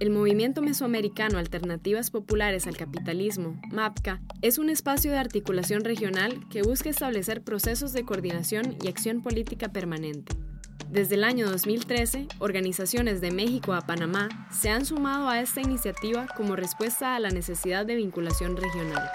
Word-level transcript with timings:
El 0.00 0.10
Movimiento 0.10 0.60
Mesoamericano 0.60 1.38
Alternativas 1.38 2.10
Populares 2.10 2.66
al 2.66 2.76
Capitalismo, 2.76 3.60
MAPCA, 3.70 4.20
es 4.42 4.58
un 4.58 4.68
espacio 4.68 5.12
de 5.12 5.18
articulación 5.18 5.84
regional 5.84 6.48
que 6.50 6.62
busca 6.62 6.90
establecer 6.90 7.42
procesos 7.42 7.92
de 7.92 8.04
coordinación 8.04 8.76
y 8.82 8.88
acción 8.88 9.22
política 9.22 9.68
permanente. 9.68 10.36
Desde 10.90 11.14
el 11.14 11.22
año 11.22 11.48
2013, 11.48 12.26
organizaciones 12.40 13.20
de 13.20 13.30
México 13.30 13.72
a 13.72 13.82
Panamá 13.82 14.28
se 14.50 14.68
han 14.68 14.84
sumado 14.84 15.28
a 15.28 15.40
esta 15.40 15.60
iniciativa 15.60 16.26
como 16.36 16.56
respuesta 16.56 17.14
a 17.14 17.20
la 17.20 17.30
necesidad 17.30 17.86
de 17.86 17.94
vinculación 17.94 18.56
regional. 18.56 19.08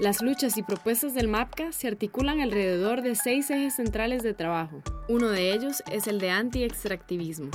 Las 0.00 0.22
luchas 0.22 0.56
y 0.56 0.64
propuestas 0.64 1.14
del 1.14 1.28
MAPCA 1.28 1.72
se 1.72 1.86
articulan 1.86 2.40
alrededor 2.40 3.02
de 3.02 3.14
seis 3.14 3.48
ejes 3.50 3.76
centrales 3.76 4.24
de 4.24 4.34
trabajo. 4.34 4.82
Uno 5.08 5.28
de 5.28 5.52
ellos 5.52 5.84
es 5.92 6.08
el 6.08 6.18
de 6.18 6.30
anti-extractivismo. 6.30 7.50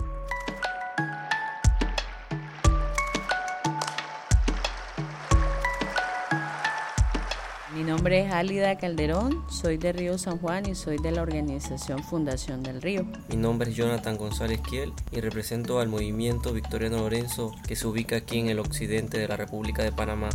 Mi 7.76 7.84
nombre 7.84 8.22
es 8.22 8.32
Álida 8.32 8.78
Calderón, 8.78 9.44
soy 9.50 9.76
de 9.76 9.92
Río 9.92 10.18
San 10.18 10.38
Juan 10.38 10.66
y 10.66 10.76
soy 10.76 10.98
de 10.98 11.12
la 11.12 11.22
organización 11.22 12.02
Fundación 12.02 12.64
del 12.64 12.82
Río. 12.82 13.06
Mi 13.28 13.36
nombre 13.36 13.70
es 13.70 13.76
Jonathan 13.76 14.16
González 14.16 14.62
Kiel 14.62 14.94
y 15.12 15.20
represento 15.20 15.82
al 15.82 15.90
movimiento 15.90 16.54
Victoriano 16.54 17.00
Lorenzo 17.00 17.52
que 17.68 17.76
se 17.76 17.86
ubica 17.86 18.16
aquí 18.16 18.40
en 18.40 18.48
el 18.48 18.60
occidente 18.60 19.18
de 19.18 19.28
la 19.28 19.36
República 19.36 19.84
de 19.84 19.92
Panamá. 19.92 20.30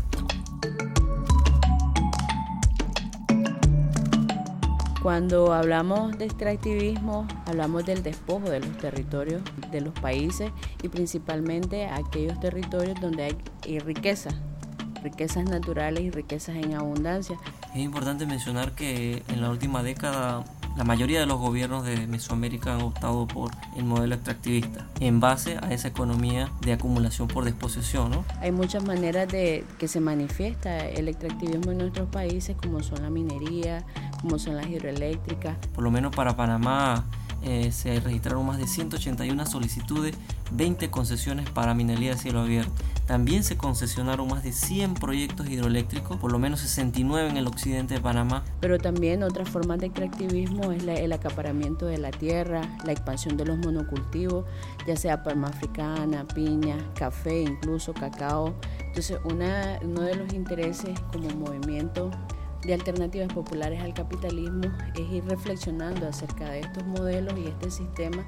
Cuando 5.03 5.55
hablamos 5.55 6.19
de 6.19 6.27
extractivismo, 6.27 7.27
hablamos 7.47 7.87
del 7.87 8.03
despojo 8.03 8.51
de 8.51 8.61
los 8.61 8.77
territorios 8.77 9.41
de 9.71 9.81
los 9.81 9.99
países 9.99 10.53
y 10.83 10.89
principalmente 10.91 11.87
aquellos 11.87 12.39
territorios 12.39 13.01
donde 13.01 13.35
hay 13.65 13.79
riqueza, 13.79 14.29
riquezas 15.03 15.45
naturales 15.45 16.03
y 16.03 16.11
riquezas 16.11 16.57
en 16.57 16.75
abundancia. 16.75 17.39
Es 17.75 17.81
importante 17.81 18.27
mencionar 18.27 18.73
que 18.73 19.23
en 19.29 19.41
la 19.41 19.51
última 19.51 19.83
década 19.83 20.45
la 20.77 20.85
mayoría 20.85 21.21
de 21.21 21.27
los 21.27 21.39
gobiernos 21.39 21.85
de 21.85 22.07
Mesoamérica 22.07 22.75
han 22.75 22.83
optado 22.83 23.27
por 23.27 23.51
el 23.77 23.85
modelo 23.85 24.15
extractivista 24.15 24.87
en 25.01 25.21
base 25.21 25.59
a 25.61 25.73
esa 25.73 25.89
economía 25.89 26.51
de 26.63 26.73
acumulación 26.73 27.29
por 27.29 27.45
disposición. 27.45 28.11
¿no? 28.11 28.25
Hay 28.41 28.53
muchas 28.53 28.85
maneras 28.85 29.29
de 29.29 29.65
que 29.79 29.89
se 29.89 30.01
manifiesta 30.01 30.89
el 30.89 31.09
extractivismo 31.09 31.73
en 31.73 31.79
nuestros 31.79 32.09
países 32.09 32.57
como 32.57 32.83
son 32.83 33.03
la 33.03 33.11
minería, 33.11 33.85
como 34.21 34.39
son 34.39 34.57
las 34.57 34.67
hidroeléctricas. 34.69 35.57
Por 35.75 35.85
lo 35.85 35.91
menos 35.91 36.15
para 36.15 36.37
Panamá 36.37 37.05
eh, 37.43 37.73
se 37.73 37.99
registraron 38.01 38.45
más 38.47 38.59
de 38.59 38.67
181 38.67 39.47
solicitudes, 39.47 40.15
20 40.53 40.91
concesiones 40.91 41.49
para 41.51 41.75
minería 41.75 42.11
de 42.11 42.17
cielo 42.17 42.41
abierto. 42.41 42.73
También 43.11 43.43
se 43.43 43.57
concesionaron 43.59 44.29
más 44.29 44.45
de 44.45 44.53
100 44.53 44.95
proyectos 44.95 45.51
hidroeléctricos, 45.51 46.17
por 46.19 46.31
lo 46.31 46.39
menos 46.39 46.61
69 46.61 47.29
en 47.29 47.37
el 47.39 47.49
occidente 47.49 47.95
de 47.95 48.01
Panamá. 48.01 48.45
Pero 48.61 48.79
también 48.79 49.25
otra 49.25 49.45
forma 49.45 49.77
de 49.77 49.87
extractivismo 49.87 50.71
es 50.71 50.85
el 50.87 51.13
acaparamiento 51.13 51.87
de 51.87 51.99
la 51.99 52.13
tierra, 52.13 52.61
la 52.85 52.93
expansión 52.93 53.37
de 53.37 53.47
los 53.47 53.59
monocultivos, 53.59 54.45
ya 54.87 54.95
sea 54.95 55.25
palma 55.25 55.49
africana, 55.49 56.25
piña, 56.25 56.77
café, 56.95 57.43
incluso 57.43 57.93
cacao. 57.93 58.55
Entonces, 58.79 59.19
una, 59.25 59.81
uno 59.83 60.03
de 60.03 60.15
los 60.15 60.33
intereses 60.33 60.97
como 61.13 61.29
movimiento 61.31 62.13
de 62.63 62.75
alternativas 62.75 63.33
populares 63.33 63.83
al 63.83 63.93
capitalismo 63.93 64.71
es 64.95 65.11
ir 65.11 65.25
reflexionando 65.25 66.07
acerca 66.07 66.49
de 66.51 66.61
estos 66.61 66.87
modelos 66.87 67.35
y 67.37 67.49
este 67.49 67.73
sistema 67.73 68.25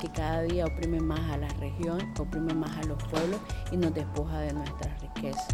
que 0.00 0.08
cada 0.08 0.42
día 0.42 0.64
oprime 0.64 0.98
más 0.98 1.20
a 1.30 1.36
la 1.36 1.48
región, 1.60 1.98
oprime 2.18 2.54
más 2.54 2.74
a 2.78 2.82
los 2.84 3.02
pueblos 3.04 3.38
y 3.70 3.76
nos 3.76 3.92
despoja 3.92 4.38
de 4.38 4.54
nuestras 4.54 4.98
riquezas. 5.02 5.46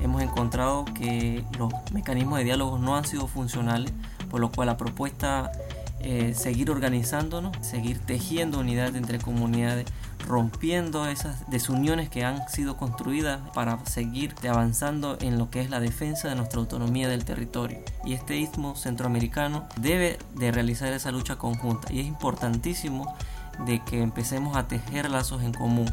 Hemos 0.00 0.22
encontrado 0.22 0.86
que 0.86 1.44
los 1.58 1.70
mecanismos 1.92 2.38
de 2.38 2.44
diálogo 2.44 2.78
no 2.78 2.96
han 2.96 3.04
sido 3.04 3.26
funcionales, 3.26 3.92
por 4.30 4.40
lo 4.40 4.50
cual 4.50 4.68
la 4.68 4.78
propuesta 4.78 5.52
eh, 6.00 6.32
seguir 6.34 6.70
organizándonos, 6.70 7.54
seguir 7.60 7.98
tejiendo 7.98 8.58
unidad 8.60 8.96
entre 8.96 9.18
comunidades, 9.18 9.86
rompiendo 10.26 11.06
esas 11.06 11.48
desuniones 11.50 12.08
que 12.08 12.24
han 12.24 12.48
sido 12.48 12.76
construidas 12.76 13.40
para 13.54 13.84
seguir 13.86 14.34
avanzando 14.48 15.16
en 15.20 15.38
lo 15.38 15.50
que 15.50 15.60
es 15.60 15.70
la 15.70 15.80
defensa 15.80 16.28
de 16.28 16.34
nuestra 16.34 16.60
autonomía 16.60 17.08
del 17.08 17.24
territorio. 17.24 17.78
Y 18.04 18.14
este 18.14 18.36
istmo 18.36 18.74
centroamericano 18.76 19.66
debe 19.76 20.18
de 20.34 20.52
realizar 20.52 20.92
esa 20.92 21.10
lucha 21.10 21.36
conjunta 21.36 21.92
y 21.92 22.00
es 22.00 22.06
importantísimo 22.06 23.14
de 23.66 23.82
que 23.84 24.02
empecemos 24.02 24.56
a 24.56 24.66
tejer 24.66 25.10
lazos 25.10 25.42
en 25.42 25.52
común. 25.52 25.92